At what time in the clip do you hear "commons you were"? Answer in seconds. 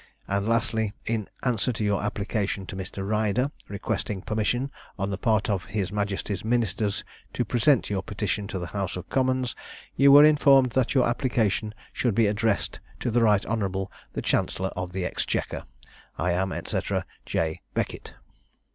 9.09-10.23